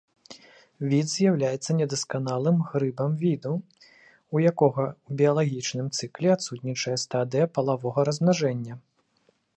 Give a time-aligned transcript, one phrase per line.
[0.93, 8.81] Від з'яўляецца недасканалым грыбам віду, у якога ў біялагічным цыкле адсутнічае стадыя палавога размнажэння.